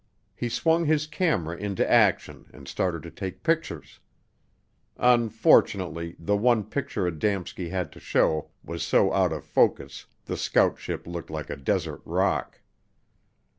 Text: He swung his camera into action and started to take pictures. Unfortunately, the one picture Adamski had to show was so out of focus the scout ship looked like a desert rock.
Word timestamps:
He 0.35 0.49
swung 0.49 0.85
his 0.85 1.05
camera 1.05 1.55
into 1.55 1.87
action 1.87 2.47
and 2.51 2.67
started 2.67 3.03
to 3.03 3.11
take 3.11 3.43
pictures. 3.43 3.99
Unfortunately, 4.97 6.15
the 6.17 6.35
one 6.35 6.63
picture 6.63 7.03
Adamski 7.05 7.69
had 7.69 7.91
to 7.91 7.99
show 7.99 8.49
was 8.63 8.81
so 8.81 9.13
out 9.13 9.31
of 9.31 9.45
focus 9.45 10.07
the 10.25 10.37
scout 10.37 10.79
ship 10.79 11.05
looked 11.05 11.29
like 11.29 11.51
a 11.51 11.55
desert 11.55 12.01
rock. 12.03 12.61